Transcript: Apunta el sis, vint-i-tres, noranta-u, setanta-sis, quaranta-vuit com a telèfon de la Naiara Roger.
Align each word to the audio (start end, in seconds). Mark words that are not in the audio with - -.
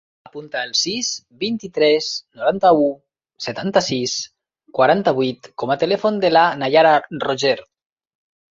Apunta 0.27 0.61
el 0.67 0.69
sis, 0.77 1.09
vint-i-tres, 1.43 2.07
noranta-u, 2.39 2.87
setanta-sis, 3.49 4.17
quaranta-vuit 4.81 5.53
com 5.65 5.75
a 5.75 5.79
telèfon 5.87 6.21
de 6.27 6.35
la 6.37 6.47
Naiara 6.65 6.99
Roger. 7.29 7.57